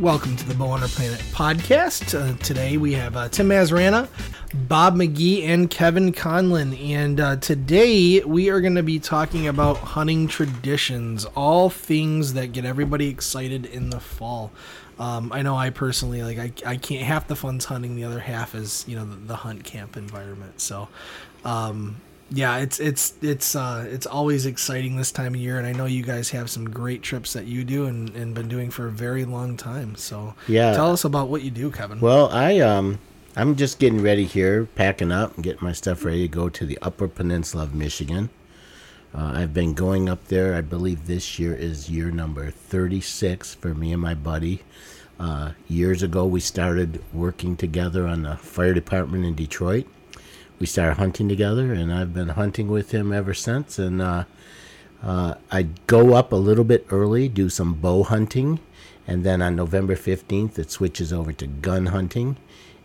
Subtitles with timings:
[0.00, 2.18] Welcome to the Bowhunter Planet podcast.
[2.18, 4.08] Uh, today we have uh, Tim Mazrana,
[4.66, 6.72] Bob McGee, and Kevin Conlin.
[6.72, 12.52] And uh, today we are going to be talking about hunting traditions, all things that
[12.52, 14.52] get everybody excited in the fall.
[14.98, 18.20] Um, I know I personally like I, I can't half the fun's hunting, the other
[18.20, 20.62] half is you know the, the hunt camp environment.
[20.62, 20.88] So
[21.44, 21.96] um,
[22.30, 25.86] yeah, it's it's it's uh, it's always exciting this time of year, and I know
[25.86, 28.90] you guys have some great trips that you do and, and been doing for a
[28.90, 29.96] very long time.
[29.96, 30.72] So Yeah.
[30.72, 32.00] tell us about what you do, Kevin.
[32.00, 32.98] Well, I um,
[33.36, 36.64] I'm just getting ready here, packing up, and getting my stuff ready to go to
[36.66, 38.30] the Upper Peninsula of Michigan.
[39.12, 40.54] Uh, I've been going up there.
[40.54, 44.62] I believe this year is year number 36 for me and my buddy.
[45.18, 49.86] Uh, years ago, we started working together on the fire department in Detroit.
[50.60, 53.78] We started hunting together, and I've been hunting with him ever since.
[53.78, 54.24] And uh,
[55.02, 58.60] uh, I go up a little bit early, do some bow hunting,
[59.06, 62.36] and then on November 15th, it switches over to gun hunting.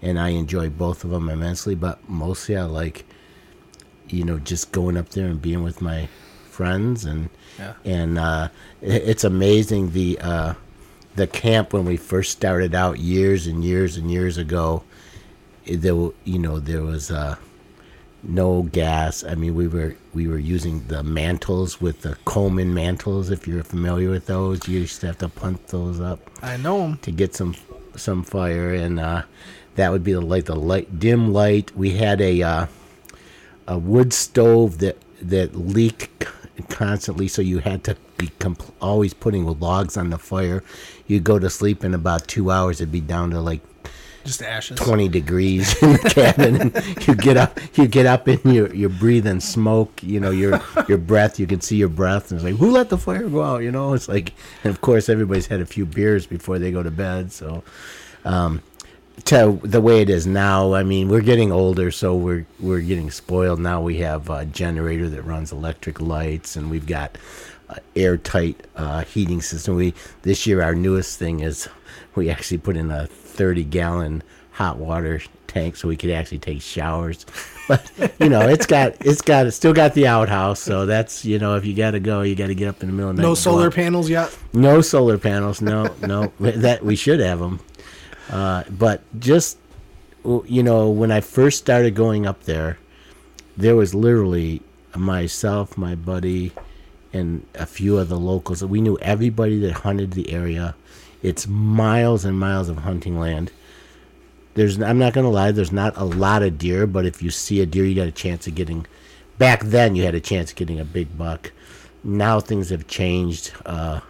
[0.01, 3.03] And I enjoy both of them immensely, but mostly I like,
[4.07, 6.07] you know, just going up there and being with my
[6.49, 7.03] friends.
[7.03, 7.73] And Yeah.
[7.83, 8.49] and uh,
[8.81, 10.53] it's amazing the uh,
[11.15, 14.83] the camp when we first started out years and years and years ago.
[15.65, 17.37] There, you know, there was uh,
[18.27, 19.23] no gas.
[19.23, 23.29] I mean, we were we were using the mantles with the Coleman mantles.
[23.29, 26.79] If you're familiar with those, you used to have to punt those up I know
[26.79, 27.55] them to get some
[27.95, 29.23] some fire, and uh,
[29.75, 31.75] that would be the like the light dim light.
[31.75, 32.67] We had a uh,
[33.67, 36.25] a wood stove that that leaked
[36.69, 40.63] constantly, so you had to be compl- always putting logs on the fire.
[41.07, 43.61] You'd go to sleep in about two hours, it'd be down to like
[44.25, 44.79] Just ashes.
[44.79, 46.73] 20 degrees in the cabin
[47.07, 50.97] you get up you get up and you're, you're breathing smoke you know your your
[50.97, 53.61] breath you can see your breath and it's like who let the fire go out
[53.61, 53.93] you know?
[53.93, 57.31] It's like and of course everybody's had a few beers before they go to bed
[57.31, 57.63] so
[58.25, 58.61] um
[59.25, 63.11] to the way it is now i mean we're getting older so we're we're getting
[63.11, 63.59] spoiled.
[63.59, 67.17] Now we have a generator that runs electric lights and we've got
[67.69, 69.75] uh, airtight uh, heating system.
[69.75, 69.93] We
[70.23, 71.69] this year our newest thing is
[72.15, 76.61] we actually put in a 30 gallon hot water tank so we could actually take
[76.61, 77.25] showers
[77.67, 81.37] but you know it's got it's got it's still got the outhouse so that's you
[81.39, 83.27] know if you gotta go you gotta get up in the middle of the night
[83.27, 84.35] No solar panels yet.
[84.53, 85.61] No solar panels.
[85.61, 86.31] No, no.
[86.39, 87.59] that we should have them.
[88.29, 89.57] Uh, but just
[90.45, 92.77] you know, when I first started going up there,
[93.55, 94.61] there was literally
[94.95, 96.51] myself, my buddy,
[97.13, 98.63] and a few of the locals.
[98.63, 100.75] We knew everybody that hunted the area.
[101.25, 103.51] It's miles and miles of hunting land.
[104.53, 107.61] There's, I'm not gonna lie, there's not a lot of deer, but if you see
[107.61, 108.85] a deer, you got a chance of getting.
[109.39, 111.51] Back then, you had a chance of getting a big buck.
[112.03, 113.53] Now things have changed.
[113.65, 114.01] Uh,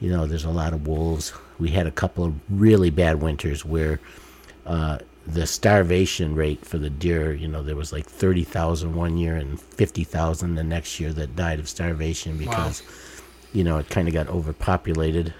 [0.00, 1.34] you know, there's a lot of wolves.
[1.58, 4.00] We had a couple of really bad winters where
[4.64, 9.36] uh, the starvation rate for the deer, you know, there was like 30,000 one year
[9.36, 12.82] and 50,000 the next year that died of starvation because,
[13.52, 15.34] you know, it kind of got overpopulated.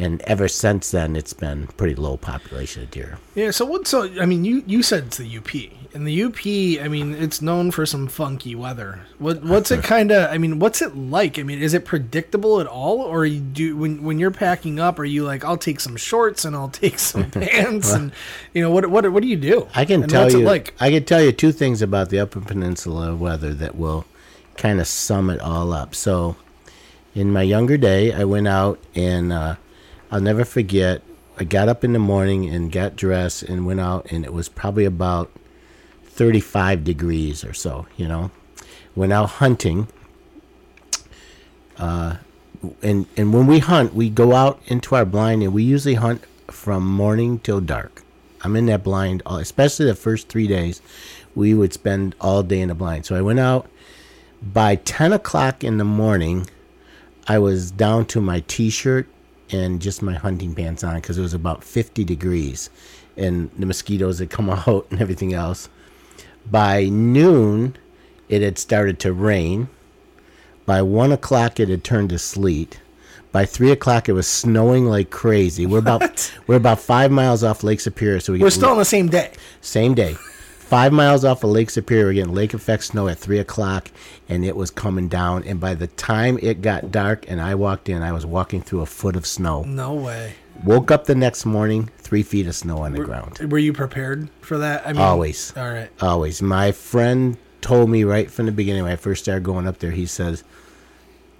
[0.00, 3.18] And ever since then, it's been pretty low population of deer.
[3.34, 3.50] Yeah.
[3.50, 5.54] So what's So I mean, you you said it's the UP,
[5.92, 6.38] and the UP.
[6.82, 9.00] I mean, it's known for some funky weather.
[9.18, 10.30] What what's it kind of?
[10.30, 11.38] I mean, what's it like?
[11.38, 14.98] I mean, is it predictable at all, or you do when when you're packing up?
[14.98, 18.10] Are you like, I'll take some shorts and I'll take some pants, and
[18.54, 19.68] you know what what what do you do?
[19.74, 20.40] I can And tell you.
[20.40, 24.06] Like I can tell you two things about the Upper Peninsula weather that will
[24.56, 25.94] kind of sum it all up.
[25.94, 26.36] So,
[27.14, 29.56] in my younger day, I went out and uh,
[30.10, 31.02] I'll never forget.
[31.38, 34.48] I got up in the morning and got dressed and went out, and it was
[34.48, 35.30] probably about
[36.04, 37.86] 35 degrees or so.
[37.96, 38.30] You know,
[38.94, 39.88] went out hunting.
[41.78, 42.16] Uh,
[42.82, 46.24] and and when we hunt, we go out into our blind, and we usually hunt
[46.48, 48.02] from morning till dark.
[48.42, 50.82] I'm in that blind, all- especially the first three days.
[51.34, 53.06] We would spend all day in the blind.
[53.06, 53.68] So I went out
[54.42, 56.48] by 10 o'clock in the morning.
[57.28, 59.06] I was down to my t-shirt
[59.52, 62.70] and just my hunting pants on because it was about 50 degrees,
[63.16, 65.68] and the mosquitoes had come out and everything else.
[66.50, 67.76] By noon,
[68.28, 69.68] it had started to rain.
[70.66, 72.80] By one o'clock, it had turned to sleet.
[73.32, 75.66] By three o'clock, it was snowing like crazy.
[75.66, 78.78] We're about we're about five miles off Lake Superior, so we we're get still on
[78.78, 79.32] the same day.
[79.60, 80.16] same day.
[80.70, 83.90] Five miles off of Lake Superior, we're getting lake effect snow at three o'clock,
[84.28, 85.42] and it was coming down.
[85.42, 88.82] And by the time it got dark and I walked in, I was walking through
[88.82, 89.64] a foot of snow.
[89.64, 90.34] No way.
[90.62, 93.40] Woke up the next morning, three feet of snow on the ground.
[93.50, 94.86] Were you prepared for that?
[94.86, 95.52] I mean, Always.
[95.56, 95.90] All right.
[96.00, 96.40] Always.
[96.40, 99.90] My friend told me right from the beginning when I first started going up there,
[99.90, 100.44] he says,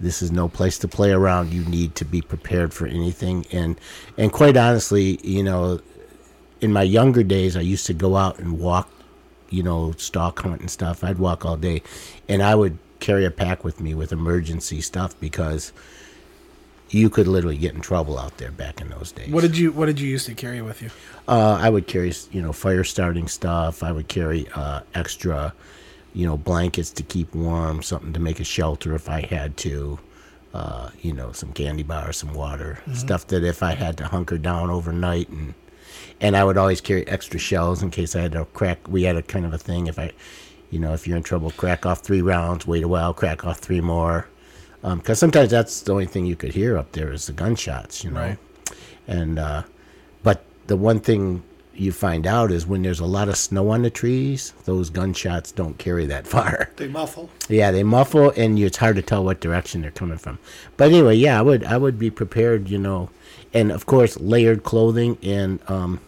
[0.00, 1.52] This is no place to play around.
[1.52, 3.46] You need to be prepared for anything.
[3.52, 3.80] And
[4.16, 5.78] and quite honestly, you know,
[6.60, 8.90] in my younger days I used to go out and walk,
[9.50, 11.04] you know, stalk hunt and stuff.
[11.04, 11.82] I'd walk all day.
[12.28, 15.72] And I would carry a pack with me with emergency stuff because
[16.90, 19.30] you could literally get in trouble out there back in those days.
[19.30, 20.90] What did you What did you used to carry with you?
[21.28, 23.82] Uh, I would carry, you know, fire starting stuff.
[23.82, 25.54] I would carry uh, extra,
[26.14, 29.98] you know, blankets to keep warm, something to make a shelter if I had to.
[30.52, 34.36] Uh, you know, some candy bars, some water, stuff that if I had to hunker
[34.36, 35.54] down overnight, and
[36.20, 38.78] and I would always carry extra shells in case I had to crack.
[38.88, 40.12] We had a kind of a thing if I,
[40.70, 43.58] you know, if you're in trouble, crack off three rounds, wait a while, crack off
[43.58, 44.28] three more,
[44.82, 48.10] because sometimes that's the only thing you could hear up there is the gunshots, you
[48.10, 48.38] know Right.
[49.06, 49.62] and uh,
[50.22, 51.42] but the one thing
[51.74, 55.50] you find out is when there's a lot of snow on the trees, those gunshots
[55.50, 56.70] don't carry that far.
[56.76, 57.30] They muffle.
[57.48, 60.38] Yeah, they muffle, and it's hard to tell what direction they're coming from.
[60.76, 63.08] But anyway, yeah, I would I would be prepared, you know,
[63.54, 65.16] and of course layered clothing.
[65.22, 66.00] And um,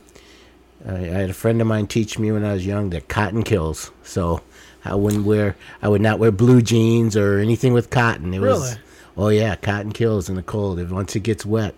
[0.86, 3.42] I, I had a friend of mine teach me when I was young that cotton
[3.42, 4.40] kills, so
[4.84, 8.34] I wouldn't wear I would not wear blue jeans or anything with cotton.
[8.34, 8.78] It was
[9.16, 11.74] oh yeah, cotton kills in the cold if once it gets wet.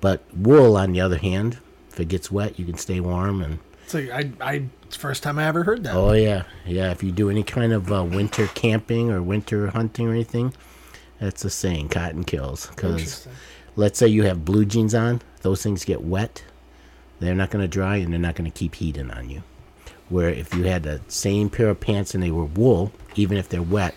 [0.00, 1.58] But wool, on the other hand,
[1.90, 3.58] if it gets wet, you can stay warm and.
[3.84, 5.94] It's like I I first time I ever heard that.
[5.94, 6.90] Oh yeah, yeah.
[6.90, 10.52] If you do any kind of uh, winter camping or winter hunting or anything,
[11.20, 11.90] that's the saying.
[11.90, 12.66] Cotton kills.
[12.66, 13.28] Because
[13.76, 16.42] let's say you have blue jeans on, those things get wet.
[17.20, 19.42] They're not going to dry and they're not going to keep heating on you.
[20.08, 23.48] Where if you had the same pair of pants and they were wool, even if
[23.48, 23.94] they're wet,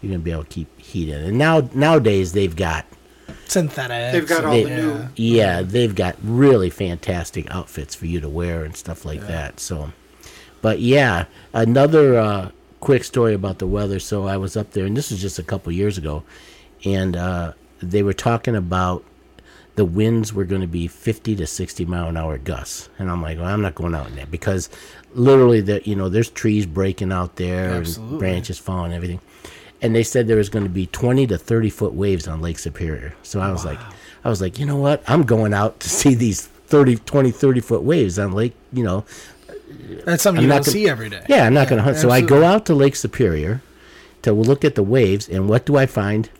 [0.00, 1.22] you're going to be able to keep heat in.
[1.22, 2.84] And now nowadays they've got
[3.48, 4.12] Synthetic.
[4.12, 5.08] They've got all They- the new.
[5.16, 9.60] yeah, they've got really fantastic outfits for you to wear and stuff like that.
[9.60, 9.92] So,
[10.62, 13.98] but yeah, another uh, quick story about the weather.
[14.00, 16.22] So I was up there, and this was just a couple years ago,
[16.84, 19.04] and uh, they were talking about
[19.76, 23.22] the winds were going to be 50 to 60 mile an hour gusts, and I'm
[23.22, 24.68] like, well, I'm not going out in that because
[25.14, 28.10] literally, that you know, there's trees breaking out there Absolutely.
[28.14, 29.20] and branches falling, and everything
[29.82, 32.58] and they said there was going to be 20 to 30 foot waves on Lake
[32.58, 33.14] Superior.
[33.22, 33.78] So I was like,
[34.24, 35.02] I was like, you know what?
[35.06, 39.04] I'm going out to see these 30, 20, 30 foot waves on Lake, you know.
[40.06, 41.22] That's something I'm you not don't gonna- see every day.
[41.28, 41.98] Yeah, I'm not going to hunt.
[41.98, 43.60] So I go out to Lake Superior
[44.22, 46.30] to look at the waves, and what do I find?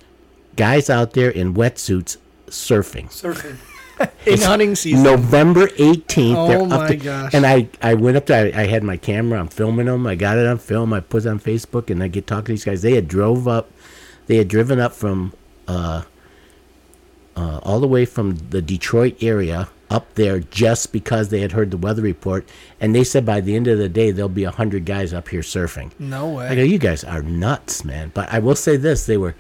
[0.57, 2.17] Guys out there in wetsuits
[2.47, 3.07] surfing.
[3.07, 3.57] Surfing.
[4.27, 5.05] in hunting season.
[5.05, 6.35] November 18th.
[6.37, 6.97] Oh my there.
[6.97, 7.35] gosh.
[7.35, 8.55] And I, I went up there.
[8.55, 9.41] I, I had my camera.
[9.41, 10.07] I'm filming them.
[10.07, 10.93] I got it on film.
[10.93, 12.83] I put it on Facebook, and I get talking to these guys.
[12.83, 13.71] They had drove up.
[14.27, 15.33] They had driven up from
[15.69, 16.03] uh,
[17.37, 21.71] uh, all the way from the Detroit area up there just because they had heard
[21.71, 22.49] the weather report,
[22.81, 25.29] and they said by the end of the day there'll be a hundred guys up
[25.29, 25.93] here surfing.
[25.99, 26.49] No way.
[26.49, 28.11] I go, you guys are nuts, man.
[28.15, 29.37] But I will say this: they were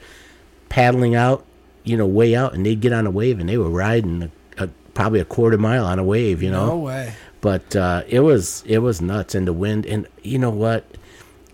[0.68, 1.44] paddling out,
[1.86, 4.24] you know, way out, and they'd get on a wave, and they were riding
[4.58, 6.66] a, a, probably a quarter mile on a wave, you know.
[6.66, 7.14] no way.
[7.40, 10.84] But uh, it was it was nuts, and the wind, and you know what?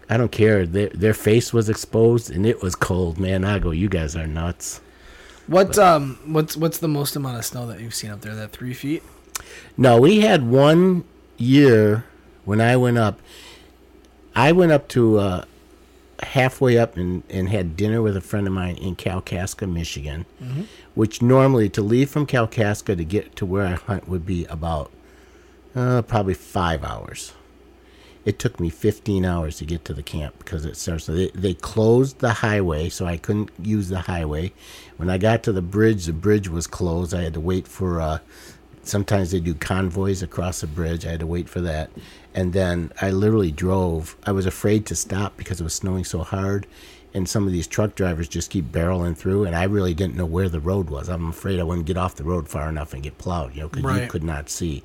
[0.09, 0.67] I don't care.
[0.67, 3.45] Their their face was exposed, and it was cold, man.
[3.45, 4.81] I go, you guys are nuts.
[5.49, 8.35] What um what's what's the most amount of snow that you've seen up there?
[8.35, 9.03] That three feet?
[9.77, 11.05] No, we had one
[11.37, 12.05] year
[12.45, 13.21] when I went up.
[14.35, 15.45] I went up to uh,
[16.23, 20.25] halfway up and, and had dinner with a friend of mine in Kalkaska, Michigan,
[20.95, 24.91] which normally to leave from Kalkaska to get to where I hunt would be about
[25.75, 27.33] uh, probably five hours.
[28.25, 31.07] It took me 15 hours to get to the camp because it starts.
[31.07, 34.53] They, they closed the highway, so I couldn't use the highway.
[34.97, 37.15] When I got to the bridge, the bridge was closed.
[37.15, 38.01] I had to wait for.
[38.01, 38.19] Uh,
[38.83, 41.07] sometimes they do convoys across the bridge.
[41.07, 41.91] I had to wait for that,
[42.35, 44.17] and then I literally drove.
[44.25, 46.67] I was afraid to stop because it was snowing so hard,
[47.15, 50.27] and some of these truck drivers just keep barreling through, and I really didn't know
[50.27, 51.09] where the road was.
[51.09, 53.69] I'm afraid I wouldn't get off the road far enough and get plowed, you know,
[53.69, 54.83] because you could not see.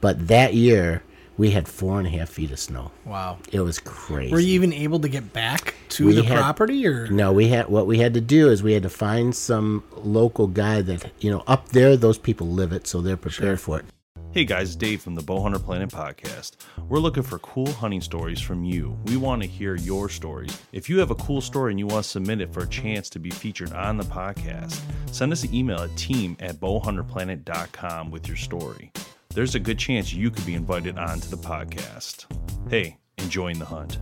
[0.00, 1.02] But that year,
[1.40, 2.90] we had four and a half feet of snow.
[3.06, 3.38] Wow.
[3.50, 4.30] It was crazy.
[4.30, 7.48] Were you even able to get back to We the had- property or No, we
[7.48, 11.10] had what we had to do is we had to find some local guy that
[11.18, 11.96] you know up there.
[11.96, 13.86] Those people live it, so they're prepared for it.
[14.32, 16.56] Hey guys, Dave from the Bowhunter Planet podcast.
[16.90, 18.96] We're looking for cool hunting stories from you.
[19.06, 20.56] We want to hear your stories.
[20.72, 23.08] If you have a cool story and you want to submit it for a chance
[23.10, 24.78] to be featured on the podcast,
[25.10, 28.92] send us an email at team at bowhunterplanet.com with your story.
[29.32, 32.26] There's a good chance you could be invited onto the podcast.
[32.68, 34.00] Hey, enjoying the hunt.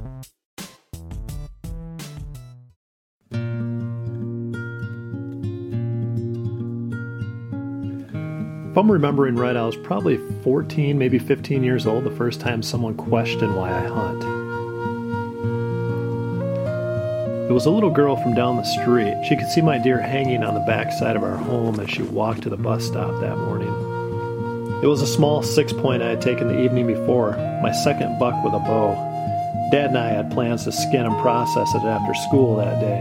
[8.70, 12.62] If I'm remembering right, I was probably 14, maybe 15 years old the first time
[12.62, 14.22] someone questioned why I hunt.
[17.50, 19.22] It was a little girl from down the street.
[19.28, 22.00] She could see my deer hanging on the back side of our home as she
[22.00, 23.67] walked to the bus stop that morning.
[24.80, 27.32] It was a small six point I had taken the evening before,
[27.62, 28.94] my second buck with a bow.
[29.72, 33.00] Dad and I had plans to skin and process it after school that day.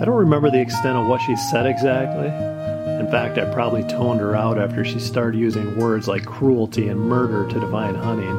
[0.00, 2.28] I don't remember the extent of what she said exactly.
[2.28, 6.98] In fact, I probably toned her out after she started using words like cruelty and
[6.98, 8.38] murder to define hunting.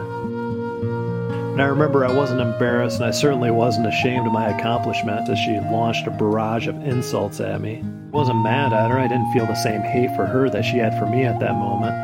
[1.52, 5.38] And I remember I wasn't embarrassed and I certainly wasn't ashamed of my accomplishment as
[5.38, 7.84] she launched a barrage of insults at me.
[8.14, 10.78] I wasn't mad at her, I didn't feel the same hate for her that she
[10.78, 11.96] had for me at that moment.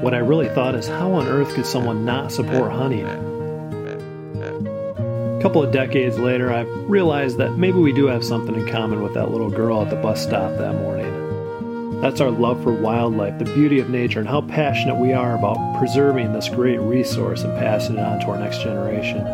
[0.00, 3.04] What I really thought is how on earth could someone not support hunting?
[3.04, 3.16] A
[5.42, 9.14] couple of decades later, I've realized that maybe we do have something in common with
[9.14, 12.00] that little girl at the bus stop that morning.
[12.00, 15.80] That's our love for wildlife, the beauty of nature, and how passionate we are about
[15.80, 19.26] preserving this great resource and passing it on to our next generation.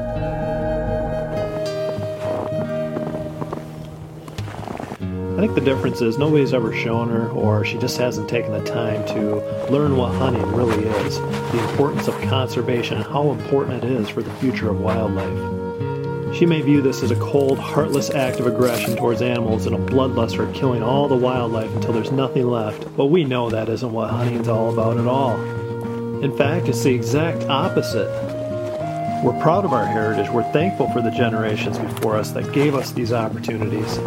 [5.39, 8.65] I think the difference is nobody's ever shown her, or she just hasn't taken the
[8.65, 9.37] time to
[9.71, 14.21] learn what hunting really is, the importance of conservation, and how important it is for
[14.21, 16.35] the future of wildlife.
[16.35, 19.79] She may view this as a cold, heartless act of aggression towards animals and a
[19.79, 23.93] bloodlust for killing all the wildlife until there's nothing left, but we know that isn't
[23.93, 25.37] what hunting's all about at all.
[26.21, 28.11] In fact, it's the exact opposite.
[29.23, 30.31] We're proud of our heritage.
[30.31, 33.99] We're thankful for the generations before us that gave us these opportunities.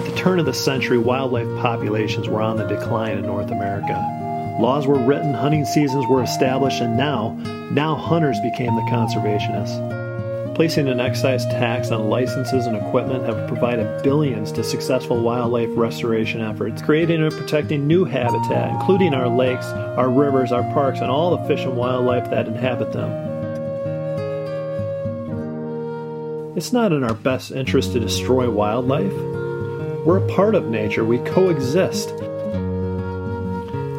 [0.00, 4.56] At the turn of the century, wildlife populations were on the decline in North America.
[4.58, 7.32] Laws were written, hunting seasons were established, and now,
[7.70, 10.54] now hunters became the conservationists.
[10.54, 16.40] Placing an excise tax on licenses and equipment have provided billions to successful wildlife restoration
[16.40, 21.36] efforts, creating and protecting new habitat, including our lakes, our rivers, our parks, and all
[21.36, 23.10] the fish and wildlife that inhabit them.
[26.56, 29.39] It's not in our best interest to destroy wildlife.
[30.04, 32.10] We're a part of nature, we coexist.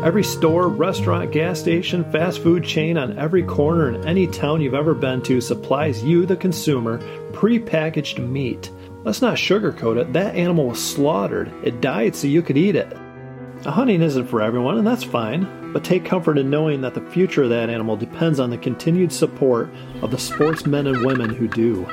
[0.03, 4.73] Every store, restaurant, gas station, fast food chain on every corner in any town you've
[4.73, 6.97] ever been to supplies you, the consumer,
[7.33, 8.71] pre-packaged meat.
[9.03, 10.11] Let's not sugarcoat it.
[10.13, 11.53] That animal was slaughtered.
[11.63, 12.91] It died so you could eat it.
[13.63, 17.07] Now, hunting isn't for everyone, and that's fine, but take comfort in knowing that the
[17.11, 19.69] future of that animal depends on the continued support
[20.01, 21.87] of the sportsmen and women who do.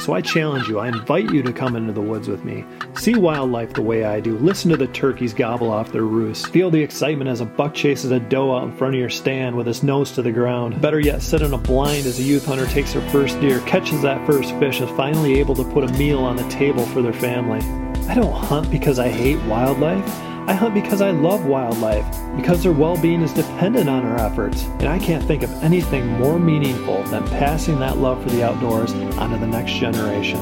[0.00, 2.64] So I challenge you, I invite you to come into the woods with me.
[2.96, 4.36] See wildlife the way I do.
[4.38, 6.46] Listen to the turkeys gobble off their roosts.
[6.46, 9.56] Feel the excitement as a buck chases a doe out in front of your stand
[9.56, 10.80] with his nose to the ground.
[10.80, 14.02] Better yet, sit in a blind as a youth hunter takes their first deer, catches
[14.02, 17.12] that first fish, and finally able to put a meal on the table for their
[17.12, 17.60] family.
[18.08, 20.33] I don't hunt because I hate wildlife.
[20.46, 22.04] I hunt because I love wildlife,
[22.36, 26.06] because their well being is dependent on our efforts, and I can't think of anything
[26.06, 30.38] more meaningful than passing that love for the outdoors onto the next generation.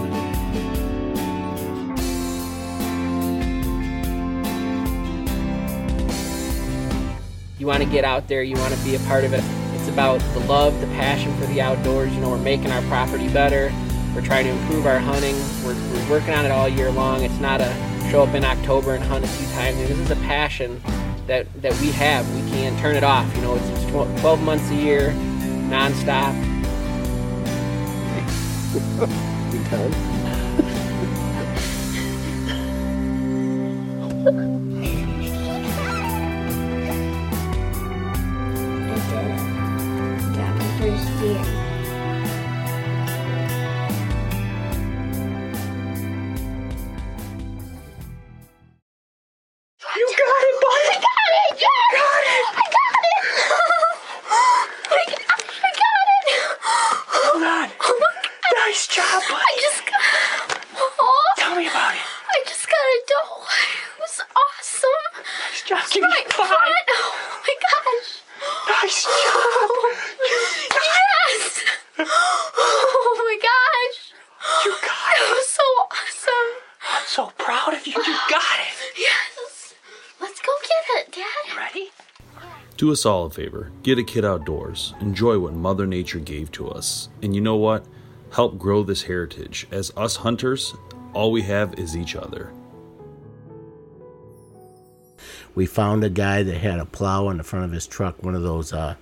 [7.60, 9.44] You want to get out there, you want to be a part of it.
[9.76, 12.12] It's about the love, the passion for the outdoors.
[12.12, 13.72] You know, we're making our property better.
[14.16, 15.36] We're trying to improve our hunting.
[15.64, 17.22] We're, we're working on it all year long.
[17.22, 19.78] It's not a show up in October and hunt a few times.
[19.78, 20.80] And this is a passion
[21.26, 22.28] that that we have.
[22.34, 23.34] We can't turn it off.
[23.36, 25.10] You know, it's, it's 12 months a year,
[25.68, 26.32] nonstop.
[34.24, 34.34] Got
[83.02, 87.08] us all a favor get a kid outdoors, enjoy what Mother Nature gave to us,
[87.22, 87.84] and you know what?
[88.32, 89.66] Help grow this heritage.
[89.70, 90.74] As us hunters,
[91.12, 92.52] all we have is each other.
[95.54, 98.34] We found a guy that had a plow on the front of his truck, one
[98.34, 98.94] of those, uh,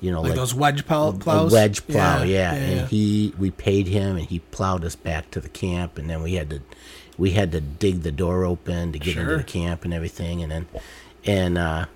[0.00, 1.52] you know, Like, like, those wedge plow, a plows.
[1.52, 2.52] wedge plow, yeah.
[2.52, 2.54] yeah.
[2.54, 6.22] And he, we paid him, and he plowed us back to the camp, and then
[6.22, 6.60] we had to,
[7.16, 10.52] we had to dig the door open to get into the camp and everything, and
[10.52, 10.68] then,
[11.24, 11.86] and uh,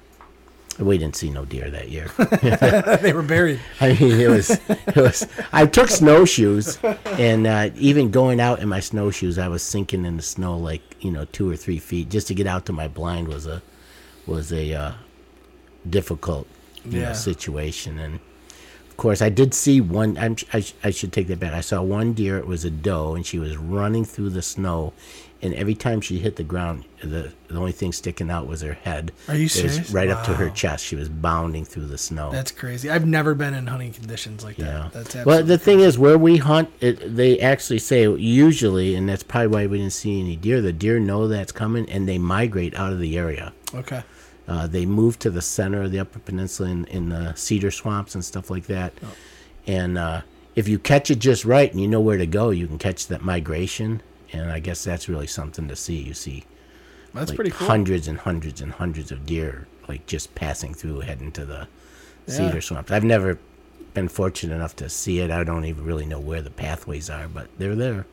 [0.78, 2.08] we didn't see no deer that year.
[3.02, 3.60] they were buried.
[3.80, 5.26] I mean, it was, it was.
[5.52, 6.78] I took snowshoes,
[7.18, 10.82] and uh, even going out in my snowshoes, I was sinking in the snow like
[11.00, 13.60] you know two or three feet just to get out to my blind was a,
[14.26, 14.92] was a uh,
[15.88, 16.46] difficult
[16.84, 17.08] you Yeah.
[17.08, 17.98] know, situation.
[17.98, 18.20] And
[18.90, 20.16] of course, I did see one.
[20.18, 21.52] I'm, I, sh- I should take that back.
[21.52, 22.38] I saw one deer.
[22.38, 24.92] It was a doe, and she was running through the snow.
[25.44, 28.74] And every time she hit the ground, the, the only thing sticking out was her
[28.74, 29.10] head.
[29.26, 29.90] Are you It was serious?
[29.90, 30.84] right up to her chest.
[30.84, 32.30] She was bounding through the snow.
[32.30, 32.88] That's crazy.
[32.88, 34.64] I've never been in hunting conditions like that.
[34.66, 34.88] Yeah.
[34.92, 39.24] That's well, the thing is, where we hunt, it, they actually say usually, and that's
[39.24, 40.60] probably why we didn't see any deer.
[40.60, 43.52] The deer know that's coming, and they migrate out of the area.
[43.74, 44.04] okay.
[44.48, 48.14] Uh, they move to the center of the Upper Peninsula in, in the cedar swamps
[48.14, 48.92] and stuff like that.
[49.02, 49.06] Oh.
[49.68, 50.22] And uh,
[50.56, 53.06] if you catch it just right and you know where to go, you can catch
[53.06, 54.02] that migration.
[54.32, 55.96] And I guess that's really something to see.
[55.96, 56.44] You see
[57.14, 57.66] That's like, pretty cool.
[57.66, 61.68] hundreds and hundreds and hundreds of deer like just passing through heading to the
[62.26, 62.34] Yeah.
[62.34, 62.90] cedar swamps.
[62.92, 63.38] I've never
[63.94, 65.30] been fortunate enough to see it.
[65.30, 68.06] I don't even really know where the pathways are, but they're there.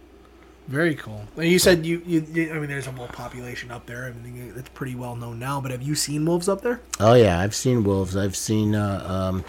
[0.67, 1.25] Very cool.
[1.37, 4.05] And you said you, you, you- I mean, there's a wolf population up there.
[4.05, 5.61] I mean, it's pretty well known now.
[5.61, 6.81] But have you seen wolves up there?
[6.99, 8.15] Oh yeah, I've seen wolves.
[8.17, 8.75] I've seen.
[8.75, 9.45] Uh, um,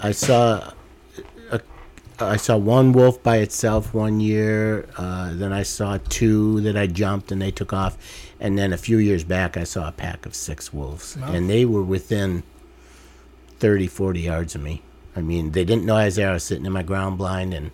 [0.00, 0.72] I saw.
[2.20, 4.86] I saw one wolf by itself one year.
[4.96, 7.96] Uh, then I saw two that I jumped and they took off.
[8.40, 11.32] And then a few years back, I saw a pack of six wolves, Wow.
[11.32, 12.42] and they were within
[13.58, 14.82] 30, 40 yards of me.
[15.16, 16.30] I mean, they didn't know I was there.
[16.30, 17.70] I was sitting in my ground blind, and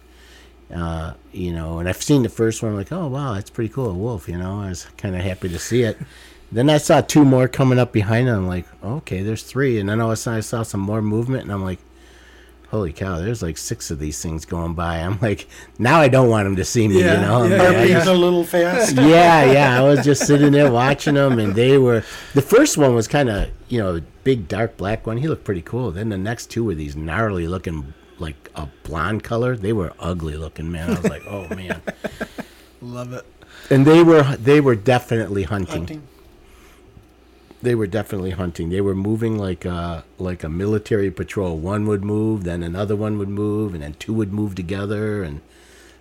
[0.74, 2.72] uh, you know, and I've seen the first one.
[2.72, 4.26] I'm like, oh wow, that's pretty cool, a wolf.
[4.28, 5.98] You know, I was kind of happy to see it.
[6.52, 8.38] then I saw two more coming up behind them.
[8.38, 9.78] I'm like, okay, there's three.
[9.78, 11.80] And then all of a sudden I saw some more movement, and I'm like,
[12.74, 14.98] holy cow, there's like six of these things going by.
[14.98, 15.46] I'm like,
[15.78, 17.00] now I don't want them to see me.
[17.00, 18.96] Yeah, you know, yeah, like, yeah, a little fast.
[18.96, 19.78] yeah, yeah.
[19.78, 22.02] I was just sitting there watching them, and they were.
[22.34, 25.18] The first one was kind of, you know, a big dark black one.
[25.18, 25.92] He looked pretty cool.
[25.92, 29.56] Then the next two were these gnarly looking, like a blonde color.
[29.56, 30.90] They were ugly looking, man.
[30.90, 31.80] I was like, oh man.
[32.82, 33.24] Love it.
[33.70, 35.87] And they were they were definitely hunting.
[35.87, 36.08] Hunting.
[37.64, 38.70] They were definitely hunting.
[38.70, 41.57] They were moving like a like a military patrol.
[41.59, 45.40] One would move, then another one would move, and then two would move together, and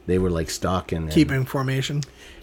[0.05, 1.03] they were like stalking.
[1.03, 2.01] and- Keeping formation.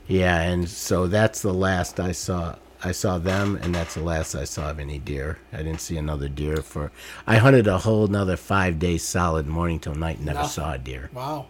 [0.08, 2.56] yeah, and so that's the last I saw.
[2.82, 5.38] I saw them, and that's the last I saw of any deer.
[5.52, 6.90] I didn't see another deer for.
[7.26, 10.78] I hunted a whole another five days solid, morning till night, and never saw a
[10.78, 11.10] deer.
[11.12, 11.48] Wow.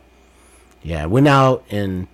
[0.82, 2.08] Yeah, went out and,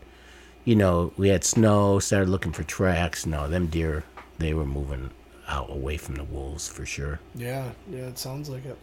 [0.67, 1.99] you know, we had snow.
[1.99, 3.25] Started looking for tracks.
[3.25, 4.05] No, them deer,
[4.39, 5.11] they were moving
[5.49, 7.21] out away from the wolves for sure.
[7.35, 7.73] Yeah.
[7.91, 8.07] Yeah.
[8.07, 8.79] It sounds like it.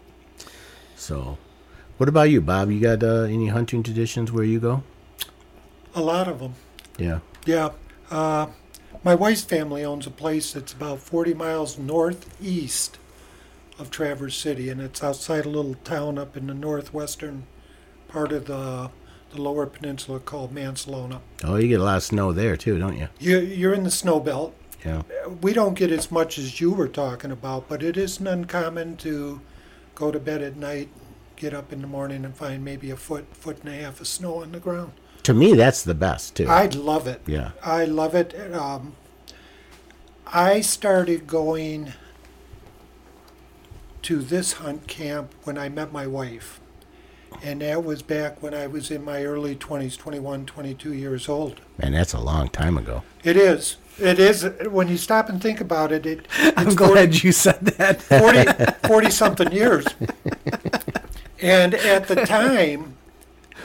[0.95, 1.37] So,
[1.97, 2.71] what about you, Bob?
[2.71, 4.83] You got uh, any hunting traditions where you go?
[5.95, 6.55] A lot of them.
[6.97, 7.19] Yeah.
[7.45, 7.69] Yeah.
[8.09, 8.47] Uh,
[9.03, 12.97] my wife's family owns a place that's about 40 miles northeast
[13.77, 17.43] of Traverse City, and it's outside a little town up in the northwestern
[18.07, 18.91] part of the,
[19.31, 21.19] the lower peninsula called Mancelona.
[21.43, 23.09] Oh, you get a lot of snow there too, don't you?
[23.19, 24.55] You, you're in the snow belt.
[24.85, 25.03] Yeah.
[25.41, 29.41] We don't get as much as you were talking about, but it isn't uncommon to
[29.95, 30.89] go to bed at night,
[31.35, 34.07] get up in the morning, and find maybe a foot, foot and a half of
[34.07, 34.91] snow on the ground.
[35.23, 36.47] To me, that's the best too.
[36.49, 37.21] I'd love it.
[37.25, 37.51] Yeah.
[37.63, 38.35] I love it.
[38.53, 38.95] Um,
[40.27, 41.93] I started going
[44.01, 46.59] to this hunt camp when I met my wife.
[47.41, 51.61] And that was back when I was in my early 20s, 21, 22 years old.
[51.77, 53.03] Man, that's a long time ago.
[53.23, 53.77] It is.
[53.99, 54.43] It is.
[54.69, 56.27] When you stop and think about it, it
[56.57, 58.01] I'm glad you said that.
[58.81, 59.85] 40, 40 something years.
[61.41, 62.95] And at the time,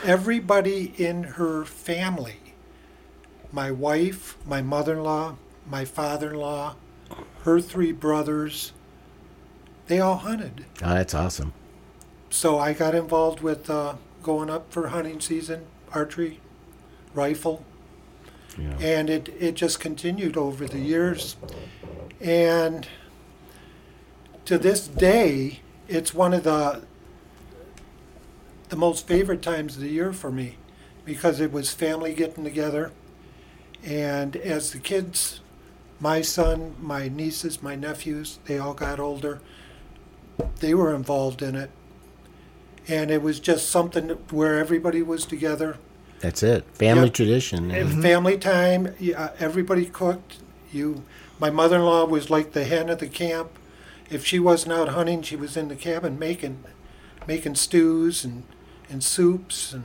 [0.03, 2.35] everybody in her family,
[3.51, 5.35] my wife, my mother in law,
[5.69, 6.75] my father in law,
[7.43, 8.73] her three brothers,
[9.87, 10.65] they all hunted.
[10.83, 11.53] Oh, that's awesome.
[12.29, 16.39] So I got involved with uh, going up for hunting season, archery,
[17.15, 17.65] rifle,
[18.59, 18.75] Yeah.
[18.79, 21.37] and it, it just continued over the years.
[22.19, 22.87] And
[24.45, 26.81] to this day, it's one of the
[28.69, 30.55] the most favorite times of the year for me
[31.03, 32.91] because it was family getting together.
[33.83, 35.39] And as the kids,
[35.99, 39.41] my son, my nieces, my nephews, they all got older,
[40.59, 41.71] they were involved in it.
[42.87, 45.77] And it was just something where everybody was together.
[46.19, 46.65] That's it.
[46.73, 47.13] Family Yep.
[47.13, 47.71] tradition.
[47.71, 48.93] And family time.
[48.99, 50.37] Yeah, everybody cooked.
[50.71, 51.03] You,
[51.39, 53.49] my mother-in-law was like the hen at the camp.
[54.09, 56.63] If she wasn't out hunting, she was in the cabin making,
[57.27, 58.43] making stews and,
[58.89, 59.83] and soups and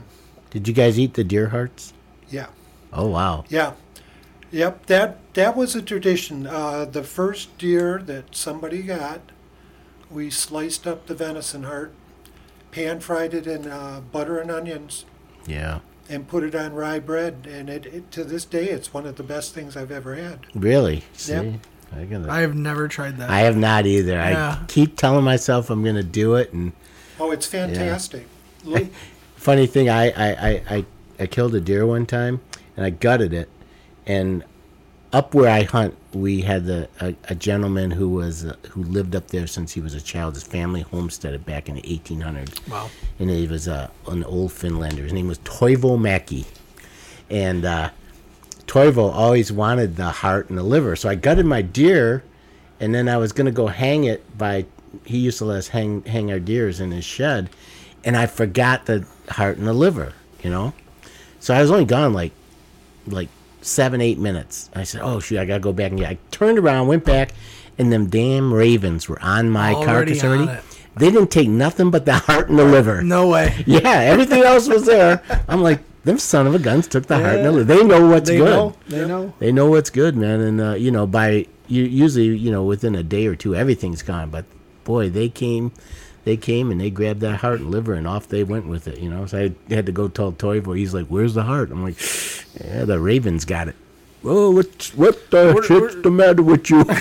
[0.49, 1.93] Did you guys eat the deer hearts?
[2.29, 2.47] yeah,
[2.91, 3.45] Oh wow.
[3.49, 3.73] yeah,
[4.51, 4.85] yep.
[4.87, 6.47] That that was a tradition.
[6.47, 9.19] Uh, the first deer that somebody got,
[10.09, 11.93] we sliced up the venison heart,
[12.71, 15.05] pan fried it in uh, butter and onions,
[15.45, 15.79] Yeah.
[16.09, 17.47] And put it on rye bread.
[17.49, 20.39] And it, it to this day, it's one of the best things I've ever had.
[20.53, 21.03] Really?
[21.13, 21.53] See, Yep.
[21.95, 22.31] I gotta.
[22.31, 23.29] I have never tried that.
[23.29, 24.13] I have not either.
[24.13, 24.59] Yeah.
[24.61, 26.73] I keep telling myself I'm gonna do it, and
[27.19, 28.27] Oh, it's fantastic.
[28.65, 28.89] Li-
[29.35, 30.85] funny thing, I I, I, I
[31.19, 32.41] I killed a deer one time,
[32.75, 33.49] and I gutted it,
[34.05, 34.43] and
[35.15, 39.15] up where I hunt, we had the a, a gentleman who was uh, who lived
[39.15, 40.33] up there since he was a child.
[40.33, 42.67] His family homesteaded back in the 1800s.
[42.69, 42.89] Wow.
[43.17, 45.03] And he was uh, an old Finlander.
[45.03, 46.45] His name was Toivo Mackie,
[47.29, 47.91] and uh,
[48.67, 50.97] Toivo always wanted the heart and the liver.
[50.97, 52.21] So I gutted my deer,
[52.81, 54.65] and then I was gonna go hang it by.
[55.05, 57.49] He used to let us hang hang our deers in his shed,
[58.03, 60.11] and I forgot the heart and the liver.
[60.43, 60.73] You know,
[61.39, 62.33] so I was only gone like
[63.07, 63.29] like
[63.65, 64.69] seven eight minutes.
[64.75, 67.31] I said, "Oh shoot, I gotta go back and get." I turned around, went back,
[67.77, 69.85] and them damn ravens were on my Already
[70.19, 70.51] carcass on already.
[70.59, 70.63] it.
[70.97, 73.01] They didn't take nothing but the heart and the liver.
[73.03, 73.53] No way.
[73.67, 75.21] Yeah, everything else was there.
[75.49, 77.75] I'm like, them son of a guns took the heart and the liver.
[77.75, 78.45] They know what's They good.
[78.45, 78.75] know.
[78.87, 79.33] They know.
[79.39, 80.39] They know what's good, man.
[80.39, 84.03] And uh, you know, by you, usually, you know, within a day or two, everything's
[84.03, 84.29] gone.
[84.29, 84.45] But
[84.85, 85.73] boy, they came,
[86.23, 88.99] they came and they grabbed that heart and liver, and off they went with it.
[88.99, 89.37] You know, so
[89.69, 90.77] I had to go tell Toivo.
[90.77, 91.97] He's like, "Where's the heart?" I'm like,
[92.63, 93.75] "Yeah, the Ravens got it."
[94.23, 96.83] Oh, what's what the What- shit's what- the matter with you?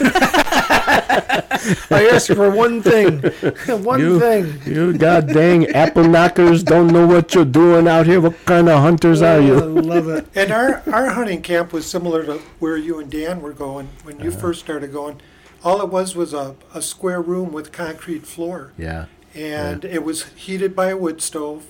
[1.90, 3.21] I asked for one thing.
[3.83, 4.61] one you, thing.
[4.67, 8.21] you god dang apple knockers don't know what you're doing out here.
[8.21, 9.55] What kind of hunters are you?
[9.55, 9.83] Oh, I you?
[9.83, 10.27] love it.
[10.35, 14.21] And our, our hunting camp was similar to where you and Dan were going when
[14.21, 14.38] you uh-huh.
[14.40, 15.21] first started going.
[15.62, 18.73] All it was was a, a square room with concrete floor.
[18.77, 19.07] Yeah.
[19.35, 21.67] And it was heated by a wood stove.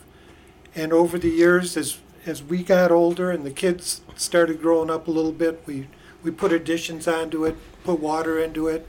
[0.75, 5.09] And over the years, as as we got older and the kids started growing up
[5.09, 5.89] a little bit, we,
[6.23, 8.87] we put additions onto it, put water into it,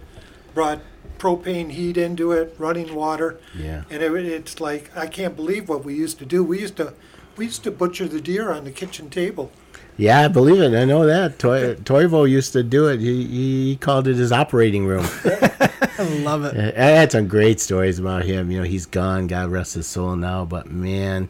[0.53, 0.79] brought
[1.17, 3.39] propane heat into it, running water.
[3.57, 3.83] Yeah.
[3.89, 6.43] And it, it's like I can't believe what we used to do.
[6.43, 6.93] We used to
[7.35, 9.51] we used to butcher the deer on the kitchen table.
[9.97, 10.73] Yeah, I believe it.
[10.77, 11.39] I know that.
[11.39, 12.99] Toy, Toivo used to do it.
[12.99, 15.05] He, he called it his operating room.
[15.23, 16.77] I love it.
[16.77, 18.51] I had some great stories about him.
[18.51, 19.27] You know, he's gone.
[19.27, 20.43] God rest his soul now.
[20.43, 21.29] But man,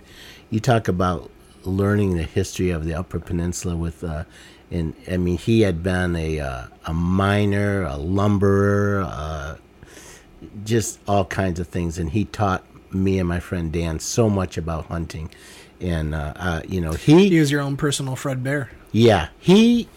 [0.50, 1.30] you talk about
[1.66, 4.26] learning the history of the Upper Peninsula with, uh,
[4.72, 9.56] and I mean, he had been a uh, a miner, a lumberer, uh,
[10.64, 14.58] just all kinds of things, and he taught me and my friend Dan so much
[14.58, 15.30] about hunting.
[15.82, 18.70] And uh, uh, you know, he He was your own personal Fred Bear.
[18.92, 19.88] yeah, he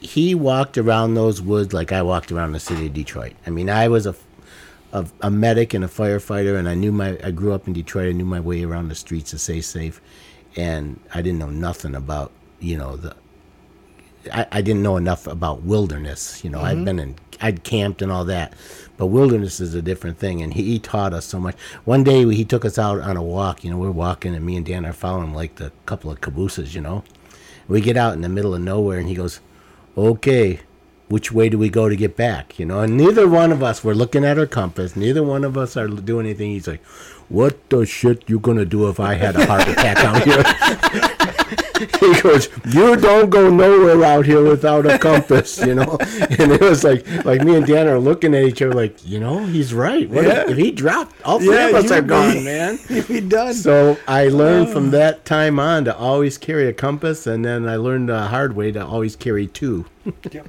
[0.00, 3.34] he walked around those woods like I walked around the city of Detroit.
[3.46, 4.14] I mean, I was a
[4.92, 8.08] a, a medic and a firefighter, and I knew my I grew up in Detroit.
[8.08, 10.00] I knew my way around the streets to stay safe,
[10.56, 12.30] and I didn't know nothing about
[12.60, 13.14] you know the.
[14.32, 16.42] I, I didn't know enough about wilderness.
[16.44, 16.84] You know, I'd Mhm.
[16.84, 18.52] been in, I'd camped and all that,
[18.96, 20.42] but wilderness is a different thing.
[20.42, 21.54] And he, he taught us so much.
[21.84, 23.64] One day he took us out on a walk.
[23.64, 26.74] You know, we're walking, and me and Dan are following like the couple of cabooses.
[26.74, 27.04] You know,
[27.68, 29.40] we get out in the middle of nowhere, and he goes,
[29.96, 30.60] "Okay,
[31.08, 33.82] which way do we go to get back?" You know, and neither one of us
[33.84, 34.96] were looking at our compass.
[34.96, 36.50] Neither one of us are doing anything.
[36.50, 36.82] He's like,
[37.28, 40.42] "What the shit you gonna do if I had a heart attack out here?"
[42.00, 45.98] he goes, "You don't go nowhere out here without a compass," you know.
[46.38, 49.18] And it was like, like me and Dan are looking at each other, like, you
[49.20, 50.08] know, he's right.
[50.08, 50.50] What if- Yeah.
[50.50, 52.78] if, he dropped, all three Yeah, of us are be- gone, man.
[52.88, 53.54] You'd be done.
[53.54, 54.72] So I learned Oh.
[54.72, 58.54] from that time on to always carry a compass, and then I learned the hard
[58.54, 59.86] way to always carry two.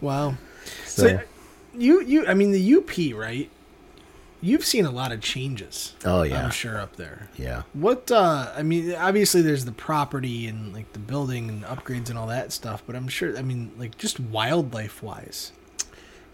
[0.01, 0.35] Wow.
[0.85, 1.19] So, So,
[1.77, 3.49] you you I mean the UP right?
[4.41, 5.95] You've seen a lot of changes.
[6.05, 6.43] Oh, yeah.
[6.45, 7.27] I'm sure up there.
[7.35, 7.63] yeah.
[7.73, 12.17] What uh I mean obviously there's the property and like the building and upgrades and
[12.17, 15.51] all that stuff, but I'm sure I mean like just wildlife wise.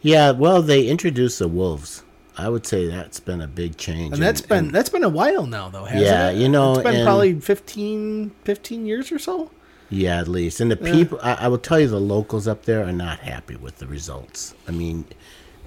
[0.01, 2.03] Yeah, well, they introduced the wolves.
[2.37, 4.13] I would say that's been a big change.
[4.13, 6.37] And that's been that's been a while now though, hasn't Yeah, it?
[6.37, 9.49] you know, It's been and- probably 15 15 years or so.
[9.89, 10.59] Yeah, at least.
[10.61, 10.93] And the Yeah.
[10.93, 13.87] people, I, I will tell you, the locals up there are not happy with the
[13.87, 14.53] results.
[14.67, 15.05] I mean,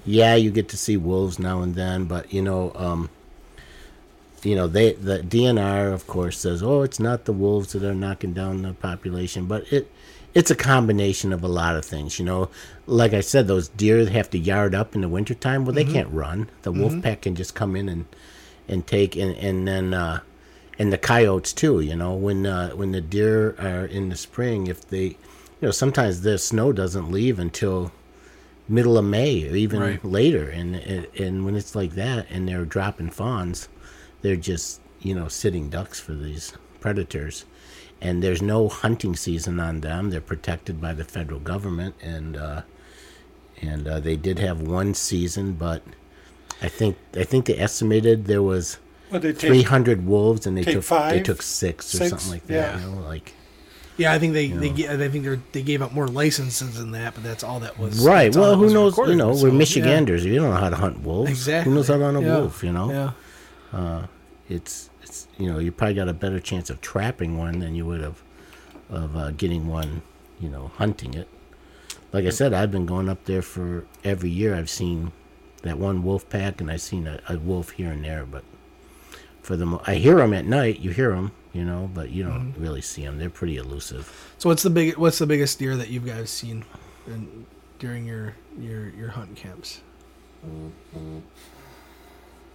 [0.09, 3.09] yeah, you get to see wolves now and then, but you know, um,
[4.43, 7.93] you know, they the DNR, of course, says, "Oh, it's not the wolves that are
[7.93, 9.91] knocking down the population," but it
[10.33, 12.19] it's a combination of a lot of things.
[12.19, 12.49] You know,
[12.87, 15.65] like I said, those deer have to yard up in the wintertime.
[15.65, 15.91] Well, they Mhm.
[15.93, 16.49] can't run.
[16.63, 17.01] The wolf Mhm.
[17.03, 18.05] pack can just come in and
[18.67, 19.93] and take and and then.
[19.93, 20.19] Uh,
[20.81, 21.81] and the coyotes too.
[21.81, 25.17] You know, when uh, when the deer are in the spring, if they, you
[25.67, 27.91] know, sometimes the snow doesn't leave until
[28.69, 30.05] middle of May or even Right.
[30.05, 33.67] later, and and and when it's like that, and they're dropping fawns,
[34.21, 37.45] they're just you know sitting ducks for these predators,
[38.01, 40.09] and there's no hunting season on them.
[40.09, 42.61] They're protected by the federal government, and uh,
[43.61, 45.81] and uh, they did have one season, but
[46.61, 48.77] I think I think they estimated there was
[49.11, 52.43] Well, they take- 300 wolves, and they took they took six or six, something like
[52.47, 52.73] yeah.
[52.77, 52.81] that.
[52.81, 53.33] You know, like
[53.99, 56.91] Yeah, I think they You they I think they they gave out more licenses than
[56.91, 57.99] that, but that's all that was.
[58.05, 58.33] right.
[58.35, 58.97] Well, who knows?
[58.97, 59.57] You know, so, we're yeah.
[59.57, 60.25] Michiganders.
[60.25, 61.29] We don't know how to hunt wolves.
[61.29, 61.69] Exactly.
[61.71, 62.37] Who knows how to hunt a Yeah.
[62.39, 62.63] wolf?
[62.63, 62.91] You know.
[62.91, 63.11] Yeah.
[63.77, 64.07] Uh,
[64.49, 67.85] it's it's you know you probably got a better chance of trapping one than you
[67.85, 68.23] would have
[68.89, 70.01] of uh, getting one.
[70.39, 71.27] You know, hunting it.
[72.13, 74.55] Like I said, I've been going up there for every year.
[74.55, 75.11] I've seen
[75.63, 78.25] that one wolf pack, and I've seen a, a wolf here and there.
[78.25, 78.45] But
[79.41, 80.79] for the mo- I hear them at night.
[80.79, 82.61] You hear them, you know, but you don't Mm-hmm.
[82.63, 83.17] really see them.
[83.17, 84.33] They're pretty elusive.
[84.37, 86.63] So what's the big what's the biggest deer that you guys seen
[87.07, 87.45] in,
[87.79, 89.81] during your your your hunting camps?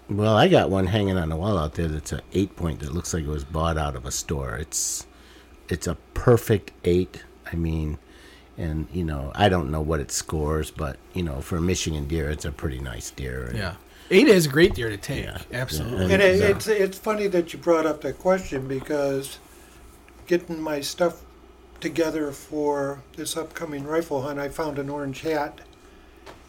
[0.09, 2.93] Well, I got one hanging on the wall out there that's a eight point that
[2.93, 4.57] looks like it was bought out of a store.
[4.57, 5.07] It's
[5.69, 7.25] it's a perfect eight.
[7.51, 7.99] I mean,
[8.59, 12.07] and you know, I don't know what it scores, but you know, for a Michigan
[12.07, 13.47] deer, it's a pretty nice deer.
[13.47, 13.75] And- Yeah.
[14.11, 15.29] Eight is a great deer to take.
[15.53, 16.13] Absolutely.
[16.13, 19.39] And it, it's it's funny that you brought up that question because
[20.27, 21.23] getting my stuff
[21.81, 25.61] together for this upcoming rifle hunt, I found an orange hat,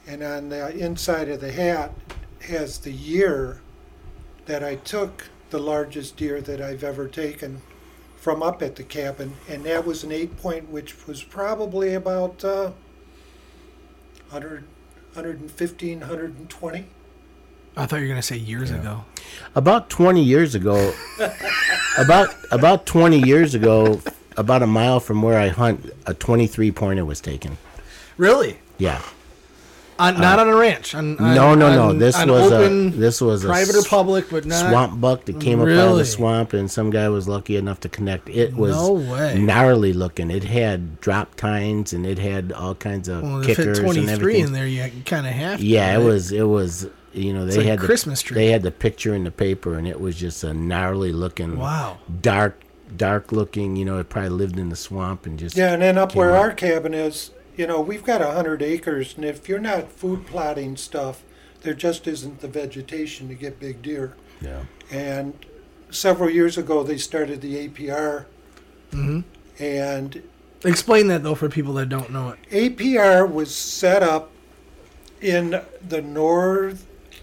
[0.05, 1.93] and on the inside of the hat
[2.41, 3.61] has the year
[4.45, 7.61] that I took the largest deer that I've ever taken
[8.17, 12.43] from up at the cabin, and that was an eight point, which was probably about
[12.43, 12.71] uh,
[14.29, 14.63] 100,
[15.13, 16.85] 115, 120.
[17.77, 19.03] I thought you were gonna say years ago.
[19.55, 20.93] About 20 years ago,
[21.97, 24.01] about about 20 years ago,
[24.37, 27.57] about a mile from where I hunt, a 23 pointer was taken.
[28.17, 28.59] Really?
[28.77, 29.01] Yeah.
[29.97, 30.93] On, uh, not on a ranch.
[30.93, 31.93] On, on no, no, no.
[31.97, 35.61] This was a this was a private or public, but not swamp buck that came
[35.61, 38.27] up out of the swamp, and some guy was lucky enough to connect.
[38.27, 39.39] It was No way.
[39.39, 40.31] gnarly looking.
[40.31, 43.85] It had drop tines and it had all kinds of Well, if it kickers and
[43.87, 44.43] 23 everything.
[44.47, 45.59] in there, you kind of have.
[45.59, 46.31] to, yeah, it was.
[46.33, 46.87] It was.
[47.15, 48.35] You know, It's they like had the Christmas tree.
[48.35, 51.97] They had the picture in the paper, and it was just a gnarly looking, Wow.
[52.21, 52.61] dark,
[52.95, 53.75] dark looking.
[53.75, 56.31] You know, it probably lived in the swamp and just Yeah, and then up where
[56.35, 56.41] out.
[56.41, 60.25] our cabin is, you know, we've got a hundred acres, and if you're not food
[60.25, 61.23] plotting stuff,
[61.61, 64.13] there just isn't the vegetation to get big deer.
[64.41, 64.63] Yeah.
[64.91, 65.33] And
[65.89, 68.25] several years ago, they started the APR,
[68.91, 69.21] hmm
[69.57, 70.21] and
[70.65, 72.39] Explain that though for people that don't know it.
[72.51, 74.31] APR was set up
[75.21, 76.01] in the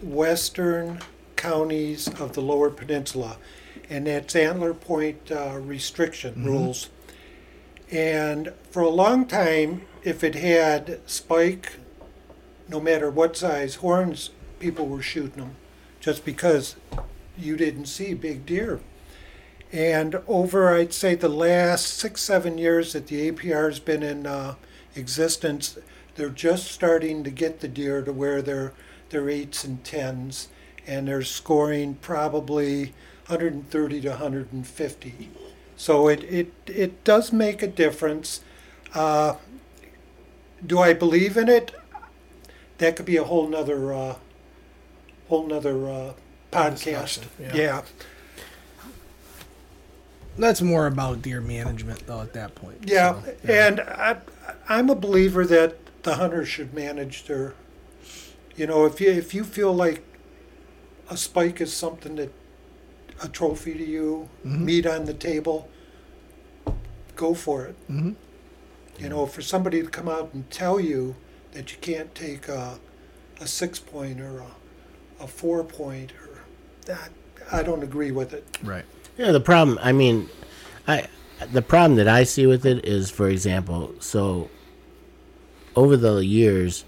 [0.02, 0.98] northwestern
[1.36, 3.36] counties of the Lower Peninsula,
[3.88, 6.44] and that's Antler Point uh, restriction Mhm.
[6.44, 6.88] rules.
[7.90, 11.74] And for a long time, if it had spike,
[12.68, 15.56] no matter what size horns, people were shooting them
[16.00, 16.76] just because
[17.38, 18.80] you didn't see big deer.
[19.72, 24.26] And over, I'd say, the last six, seven years that the APR has been in
[24.26, 24.54] uh,
[24.94, 25.78] existence,
[26.14, 28.72] they're just starting to get the deer to where they're,
[29.12, 30.48] they're eights and tens,
[30.86, 32.86] and they're scoring probably
[33.26, 35.30] 130 to 150.
[35.76, 38.40] So it, it, it does make a difference.
[38.94, 39.36] Uh,
[40.64, 41.72] do I believe in it?
[42.78, 44.16] That could be a whole nother, uh,
[45.28, 46.12] whole nother uh,
[46.50, 47.24] podcast.
[47.40, 47.54] Yeah.
[47.54, 47.82] yeah.
[50.38, 52.20] That's more about deer management, though.
[52.20, 54.16] At that point, Yeah, So, and I,
[54.68, 57.54] I'm a believer that the hunters should manage their.
[58.56, 60.02] You know, if you if you feel like
[61.10, 62.32] a spike is something that
[63.22, 64.64] a trophy to you, Mm-hmm.
[64.64, 65.68] meat on the table,
[67.16, 67.76] go for it.
[67.90, 68.14] Mhm.
[68.98, 71.16] You know, for somebody to come out and tell you
[71.52, 72.78] that you can't take a,
[73.40, 74.50] a six point or a,
[75.24, 76.40] a four point or
[76.86, 77.10] that,
[77.50, 78.44] I don't agree with it.
[78.62, 78.84] right.
[79.18, 79.78] Yeah, the problem.
[79.82, 80.28] I mean,
[80.88, 81.06] I
[81.52, 84.48] the problem that I see with it is, for example, so
[85.76, 86.84] over the years,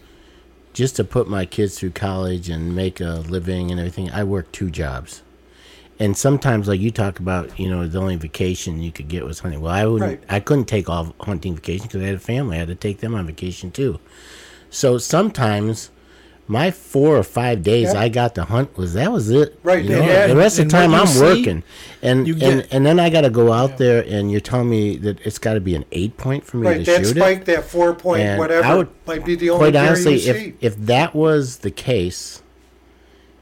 [0.74, 4.52] just to put my kids through college and make a living and everything, I worked
[4.52, 5.22] two jobs.
[6.00, 9.38] And sometimes, like you talk about, you know, the only vacation you could get was
[9.38, 9.60] hunting.
[9.60, 10.20] Well, I wouldn't.
[10.20, 10.28] Right.
[10.28, 12.56] I couldn't take all hunting vacation because I had a family.
[12.56, 14.00] I had to take them on vacation too.
[14.70, 15.90] So sometimes,
[16.46, 18.00] my four or five days Yeah.
[18.00, 19.58] I got to hunt was that was it.
[19.62, 20.02] Right, You know?
[20.02, 21.62] and- the rest of the time I'm see, working,
[22.02, 24.68] and you and get- and then I got to go out there, and you're telling
[24.68, 27.16] me that it's got to be an eight point for me Right, to that shoot
[27.16, 27.44] spike, it.
[27.46, 30.30] that four point, And I whatever, would- might be the only Quite deer honestly, you
[30.30, 30.54] if see.
[30.60, 32.42] if that was the case,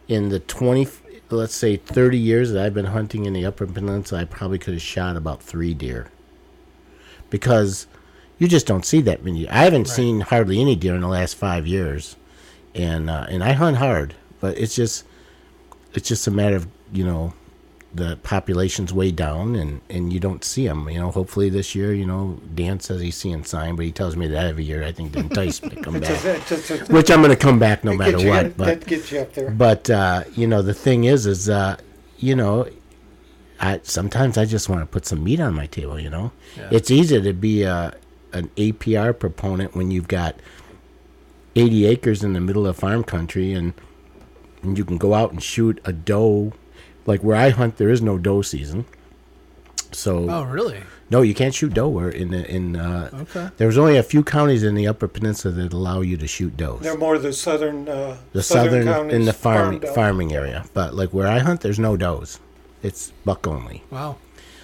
[0.08, 0.86] in the twenty,
[1.30, 4.74] let's say thirty years that I've been hunting in the Upper Peninsula, I probably could
[4.74, 6.08] have shot about three deer.
[7.30, 7.86] Because
[8.38, 9.48] you just don't see that many.
[9.48, 12.16] I haven't seen hardly any deer in the last five years,
[12.74, 15.04] and uh, and I hunt hard, but it's just
[15.94, 17.34] it's just a matter of you know
[17.94, 21.10] the population's way down and and you don't see them you know.
[21.10, 24.46] Hopefully this year you know dan says he's seeing sign but he tells me that
[24.46, 24.82] every year.
[24.82, 27.36] I think to entice me to come back a- it's a- which i'm going to
[27.36, 29.50] come back no matter what but that gets you up there.
[29.50, 31.76] but uh you know the thing is is uh
[32.16, 32.66] you know
[33.60, 36.32] i sometimes i just want to put some meat on my table you know.
[36.70, 37.94] It's easy to be a
[38.32, 40.34] an apr proponent when you've got
[41.54, 43.74] 80 acres in the middle of farm country and
[44.62, 46.52] and you can go out and shoot a doe
[47.06, 48.84] like where i hunt there is no doe season
[49.90, 50.82] so Oh, really?
[51.10, 53.50] no you can't shoot doe where in the in uh Okay.
[53.58, 56.80] there's only a few counties in the upper peninsula that allow you to shoot does
[56.80, 59.94] They're more the southern, uh, the southern, counties, in the farm, farmed out.
[59.94, 62.40] farming area but like where i hunt there's no does
[62.82, 64.16] it's buck only Wow.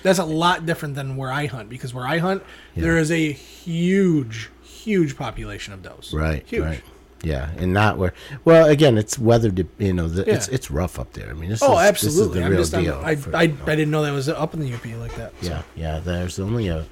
[0.04, 2.44] That's a lot different than where I hunt because where I hunt,
[2.76, 4.48] there is a huge,
[4.84, 6.12] huge population of those.
[6.14, 6.62] right Huge.
[6.64, 6.82] right
[7.24, 8.12] yeah and not where
[8.44, 10.54] well again it's weather de- you know the, it's Yeah.
[10.54, 12.18] it's rough up there i mean this Oh, is, absolutely.
[12.22, 14.54] this is the I'm real just, deal I, I, I didn't know that was up
[14.54, 15.32] in the UP like that.
[15.42, 15.48] so.
[15.50, 15.98] Yeah, yeah.
[15.98, 16.86] There's only a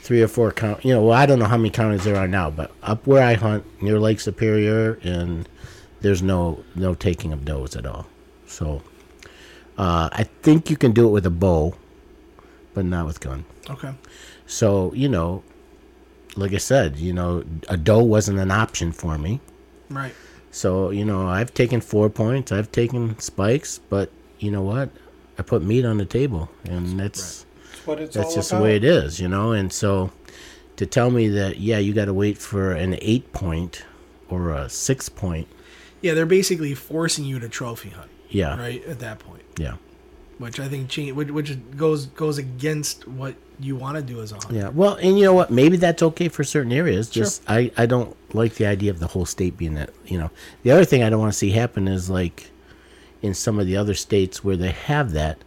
[0.00, 0.84] three or four count.
[0.86, 3.22] You know, well, I don't know how many counties there are now, but up where
[3.22, 5.46] I hunt near Lake Superior, and
[6.00, 8.06] there's no no taking of does at all.
[8.46, 8.80] So,
[9.76, 11.74] uh, I think you can do it with a bow,
[12.72, 13.44] but not with gun.
[13.68, 13.92] Okay.
[14.46, 15.42] So you know,
[16.38, 19.40] like I said, you know, a doe wasn't an option for me.
[19.90, 20.14] Right.
[20.50, 24.90] So you know, I've taken four points, I've taken spikes, but you know what?
[25.38, 28.58] I put meat on the table, and that's That's what it's that's just about.
[28.58, 29.52] the way it is, you know.
[29.52, 30.10] And so,
[30.76, 33.84] to tell me that yeah, you got to wait for an eight point
[34.28, 35.46] or a six point,
[36.02, 38.10] Yeah, they're basically forcing you to trophy hunt.
[38.30, 38.58] Yeah.
[38.58, 39.76] Right at that point, yeah,
[40.38, 44.36] which I think which, which goes goes against what you want to do as a
[44.36, 44.54] hunter.
[44.54, 44.68] yeah.
[44.68, 45.50] Well, and you know what?
[45.50, 47.10] Maybe that's okay for certain areas.
[47.10, 49.90] Just I I don't like the idea of the whole state being that.
[50.06, 50.30] You know,
[50.62, 52.50] the other thing I don't want to see happen is like
[53.20, 55.38] in some of the other states where they have that,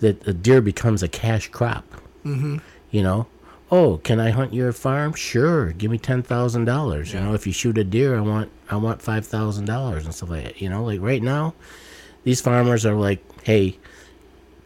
[0.00, 1.84] that a deer becomes a cash crop.
[2.24, 2.58] Mm-hmm.
[2.90, 3.26] You know,
[3.70, 5.14] oh, can I hunt your farm?
[5.14, 7.12] Sure, give me ten thousand dollars.
[7.12, 10.14] You know, if you shoot a deer, I want I want five thousand dollars and
[10.14, 10.60] stuff like that.
[10.60, 11.54] You know, like right now,
[12.24, 13.78] these farmers are like, hey,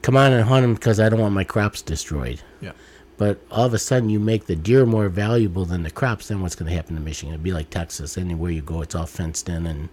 [0.02, 2.40] come on and hunt them because I don't want my crops destroyed.
[2.61, 2.72] Yeah.
[3.16, 6.28] But all of a sudden, you make the deer more valuable than the crops.
[6.28, 7.34] Then what's going to happen to Michigan?
[7.34, 8.16] It'd be like Texas.
[8.16, 9.88] Anywhere you go, it's all fenced in, and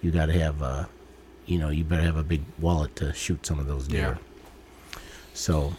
[0.00, 0.86] you got to have, uh,
[1.44, 4.18] you know, you better have a big wallet to shoot some of those deer.
[4.18, 4.98] Yeah.
[5.34, 5.74] So,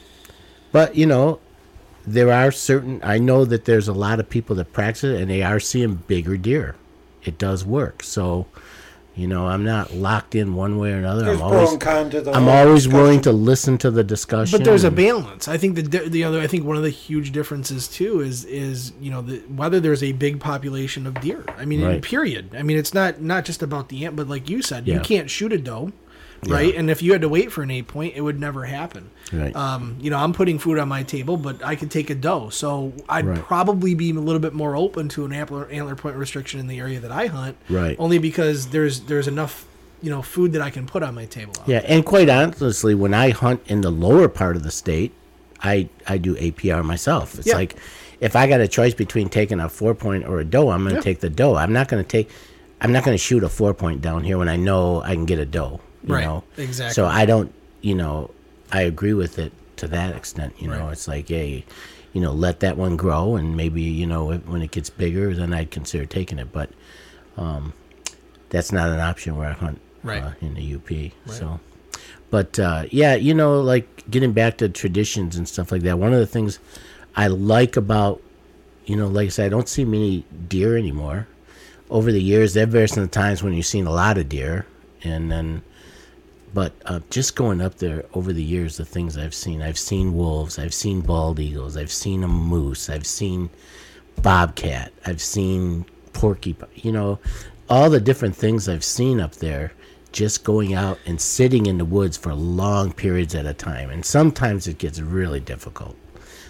[0.71, 1.39] but you know,
[2.05, 3.01] there are certain.
[3.03, 5.95] I know that there's a lot of people that practice it, and they are seeing
[5.95, 6.75] bigger deer.
[7.23, 8.03] It does work.
[8.03, 8.45] So,
[9.17, 11.23] you know, I'm not locked in one way or another.
[11.25, 13.89] There's I'm pro always, and con to the I'm whole always willing to listen to
[13.89, 14.59] the discussion.
[14.59, 15.47] But there's a balance.
[15.47, 18.93] I think the the other I think one of the huge differences too is is
[19.01, 21.43] you know the, whether there's a big population of deer.
[21.57, 22.01] I mean, Right.
[22.01, 22.55] period.
[22.55, 25.29] I mean, it's not not just about the ant, but like you said, you can't
[25.29, 25.91] shoot a doe,
[26.45, 26.53] Yeah.
[26.53, 26.75] right?
[26.75, 29.09] And if you had to wait for an eight point, it would never happen.
[29.33, 29.55] Right.
[29.55, 32.49] Um, you know, I'm putting food on my table, but I could take a doe,
[32.49, 33.39] so I'd Right.
[33.39, 36.79] probably be a little bit more open to an antler antler point restriction in the
[36.79, 37.57] area that I hunt.
[37.69, 37.95] Right.
[37.99, 39.65] Only because there's there's enough
[40.01, 41.53] you know food that I can put on my table.
[41.65, 45.11] Yeah, and quite honestly, when I hunt in the lower part of the state,
[45.63, 47.39] I I do APR myself.
[47.39, 47.55] It's Yeah.
[47.55, 47.75] like
[48.21, 50.91] if I got a choice between taking a four point or a doe, I'm going
[50.91, 51.01] to Yeah.
[51.01, 51.55] take the doe.
[51.55, 52.29] I'm not going to take.
[52.79, 55.25] I'm not going to shoot a four point down here when I know I can
[55.25, 55.81] get a doe.
[56.03, 56.93] You Right, know exactly.
[56.93, 57.53] So I don't.
[57.81, 58.31] You know,
[58.71, 59.51] I agree with it.
[59.77, 60.55] to that extent.
[60.59, 61.63] You know, it's like, hey,
[62.11, 65.35] you know, let that one grow, and maybe you know if- when it gets bigger,
[65.35, 66.51] then I'd consider taking it.
[66.51, 66.71] But
[67.37, 67.73] um,
[68.49, 70.23] that's not an option where I hunt Right.
[70.23, 71.11] uh, in the UP.
[71.27, 71.59] So,
[72.31, 75.99] but uh, yeah, you know, like getting back to traditions and stuff like that.
[75.99, 76.57] One of the things
[77.15, 78.21] I like about,
[78.85, 81.27] you know, like I said, I don't see many deer anymore.
[81.89, 84.65] Over the years, there have been some times when you've seen a lot of deer,
[85.03, 85.61] and then,
[86.53, 90.15] but uh, just going up there over the years, the things I've seen, I've seen
[90.15, 93.49] wolves, I've seen bald eagles, I've seen a moose, I've seen
[94.21, 97.19] bobcat, I've seen porcupine, you know,
[97.69, 99.73] all the different things I've seen up there
[100.11, 103.89] just going out and sitting in the woods for long periods at a time.
[103.89, 105.95] And sometimes it gets really difficult,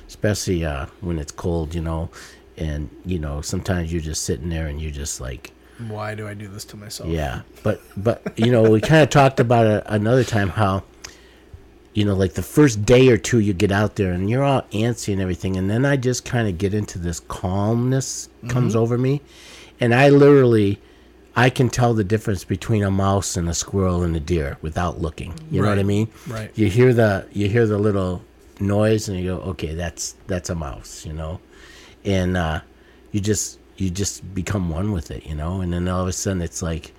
[0.08, 2.10] especially uh, when it's cold, you know.
[2.58, 5.52] And, you know, sometimes you're just sitting there and you're just like,
[5.88, 7.10] Why do I do this to myself?
[7.10, 7.42] yeah.
[7.64, 10.84] But, but you know, we kind of talked about it another time how,
[11.94, 14.62] you know, like the first day or two you get out there and you're all
[14.72, 15.58] antsy and everything.
[15.58, 18.78] And then I just kind of get into this calmness comes Mhm.
[18.80, 19.22] over me.
[19.80, 20.80] And I literally,
[21.36, 25.02] I can tell the difference between a mouse and a squirrel and a deer without
[25.02, 25.34] looking.
[25.52, 26.08] You know what I mean?
[26.28, 26.52] Right.
[26.56, 28.24] You hear the you hear the little
[28.60, 31.06] noise and you go, okay, that's that's a mouse.
[31.06, 31.40] You know,
[32.04, 32.62] and uh,
[33.12, 35.26] you just you just become one with it.
[35.26, 36.94] You know, and then all of a sudden it's like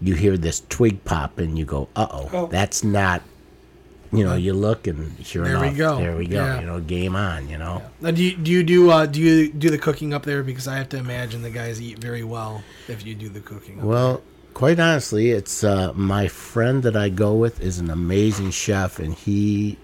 [0.00, 3.22] you hear this twig pop and you go, uh oh, that's not.
[4.14, 5.96] You know, you look and sure There we go.
[5.96, 6.44] there we go.
[6.44, 6.60] Yeah.
[6.60, 7.48] You know, game on.
[7.48, 7.82] You know.
[8.02, 10.42] Now, do you do you do uh, do you do the cooking up there?
[10.42, 13.78] Because I have to imagine the guys eat very well if you do the cooking.
[13.78, 14.22] up Well,
[14.52, 19.14] quite honestly, it's uh, my friend that I go with is an amazing chef, and
[19.14, 19.78] he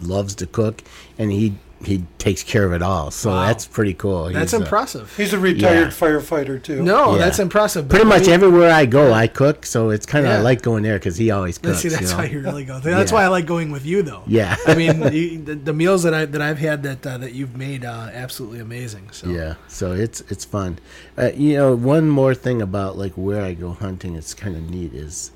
[0.00, 0.82] loves to cook,
[1.18, 1.54] and he
[1.86, 3.10] he takes care of it all.
[3.10, 3.46] So Wow.
[3.46, 4.24] that's pretty cool.
[4.32, 5.16] That's He's, uh, impressive.
[5.16, 5.90] He's a retired Yeah.
[5.90, 6.82] firefighter too.
[6.82, 7.18] No, Yeah.
[7.18, 7.88] that's impressive.
[7.88, 9.64] Pretty much I everywhere I go, I cook.
[9.64, 11.82] So it's kind of I like going there because he always Let's cooks.
[11.82, 12.22] see, that's you know?
[12.22, 12.80] why you really go.
[12.80, 13.14] That's Yeah.
[13.16, 14.22] why I like going with you, though.
[14.26, 14.56] Yeah.
[14.66, 17.56] I mean, you, the, the meals that I that I've had that uh, that you've
[17.56, 19.08] made, uh, absolutely amazing.
[19.12, 20.78] So Yeah, so it's it's fun.
[21.16, 24.68] Uh, you know, one more thing about like where I go hunting, it's kind of
[24.68, 24.92] neat.
[24.92, 25.30] Is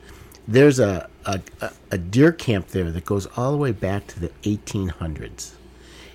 [0.49, 4.19] there's a, a a- a deer camp there that goes all the way back to
[4.21, 5.51] the 1800s,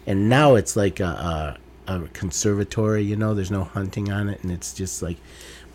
[0.06, 3.04] and now it's like a, a a conservatory.
[3.04, 5.18] You know, there's no hunting on it, and it's just like,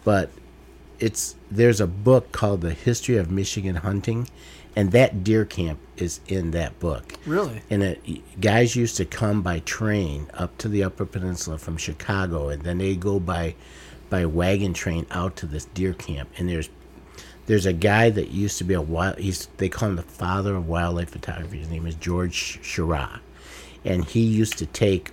[0.05, 0.31] but
[0.99, 4.29] it's there's a book called The History of Michigan Hunting,
[4.77, 7.15] and that deer camp is in that book.
[7.27, 7.63] Really?
[7.71, 12.49] And it, guys used to come by train up to the Upper Peninsula from Chicago,
[12.49, 13.55] and then they go by
[14.09, 16.29] by wagon train out to this deer camp.
[16.37, 16.69] And there's
[17.47, 19.19] there's a guy that used to be a wild.
[19.19, 21.59] He's they call him the father of wildlife photography.
[21.59, 23.21] His name is George Shiras,
[23.85, 25.13] and he used to take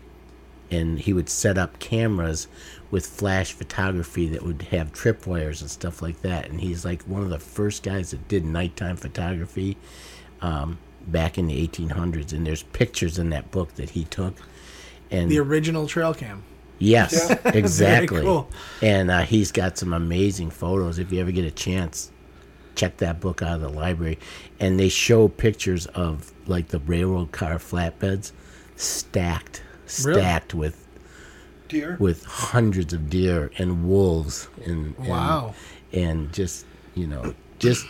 [0.69, 2.47] and he would set up cameras
[2.91, 6.49] with flash photography that would have tripwires and stuff like that.
[6.49, 9.77] And he's like one of the first guys that did nighttime photography
[10.41, 12.33] um, back in the 1800s.
[12.33, 14.35] And there's pictures in that book that he took.
[15.09, 16.43] And the original trail cam.
[16.79, 17.39] Yes, Yeah.
[17.53, 18.21] Exactly.
[18.21, 18.49] cool.
[18.81, 20.99] And uh, he's got some amazing photos.
[20.99, 22.11] If you ever get a chance,
[22.75, 24.19] check that book out of the library.
[24.59, 28.31] And they show pictures of like the railroad car flatbeds
[28.77, 29.61] stacked,
[30.03, 30.21] Really?
[30.21, 30.85] stacked with
[31.67, 31.97] Deer?
[31.99, 35.53] with hundreds of deer and wolves and and- Wow.
[35.91, 36.65] and, just
[36.95, 37.85] you know just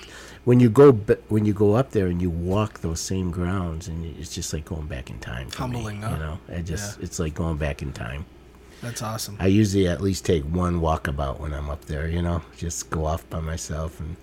[0.45, 0.91] when you go
[1.27, 4.65] when you go up there and you walk those same grounds and it's just like
[4.65, 7.81] going back in time for me, Humbling, you know I just it's like going back
[7.83, 8.25] in time
[8.81, 9.37] That's awesome.
[9.39, 13.05] I usually at least take one walkabout when I'm up there, you know, just go
[13.05, 13.99] off by myself.
[13.99, 14.15] And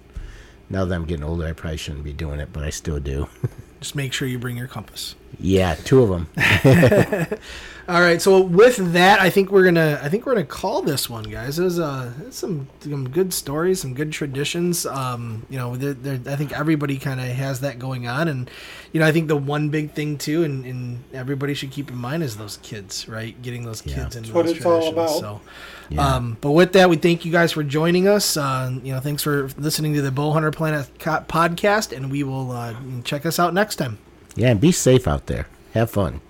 [0.70, 3.28] now that I'm getting older, I probably shouldn't be doing it, but I still do.
[3.80, 5.14] Just make sure you bring your compass.
[5.40, 6.28] Yeah, two of them.
[7.86, 11.10] All right, so with that, I think we're gonna I think we're gonna call this
[11.10, 11.56] one, guys.
[11.56, 14.86] There's uh there's some some good stories, some good traditions.
[14.86, 18.50] Um, you know, there, there, I think everybody kind of has that going on, and
[18.92, 21.96] you know, I think the one big thing too, and, and everybody should keep in
[21.96, 23.40] mind is those kids, right?
[23.42, 25.20] Getting those kids into what those it's all traditions.
[25.20, 25.20] about.
[25.20, 25.40] So,
[25.90, 26.14] Yeah.
[26.14, 28.38] um, but with that, we thank you guys for joining us.
[28.38, 32.72] Uh, you know, thanks for listening to the Bowhunter Planet podcast, and we will uh,
[33.02, 33.98] check us out next time.
[34.36, 35.46] Yeah, and be safe out there.
[35.74, 36.20] Have fun.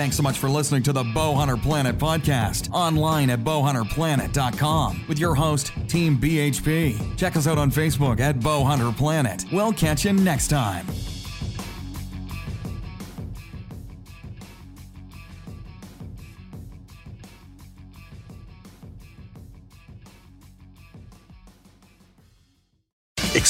[0.00, 5.34] Thanks so much for listening to the Bowhunter Planet podcast online at bowhunterplanet.com with your
[5.34, 7.18] host, Team BHP.
[7.18, 9.44] Check us out on Facebook at Bowhunter Planet.
[9.52, 10.86] We'll catch you next time.